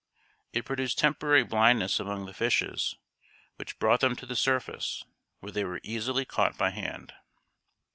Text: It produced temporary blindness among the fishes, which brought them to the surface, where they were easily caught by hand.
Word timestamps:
It 0.51 0.65
produced 0.65 0.97
temporary 0.97 1.43
blindness 1.43 1.99
among 1.99 2.25
the 2.25 2.33
fishes, 2.33 2.95
which 3.57 3.77
brought 3.77 3.99
them 3.99 4.15
to 4.15 4.25
the 4.25 4.35
surface, 4.35 5.03
where 5.41 5.51
they 5.51 5.63
were 5.63 5.79
easily 5.83 6.25
caught 6.25 6.57
by 6.57 6.71
hand. 6.71 7.13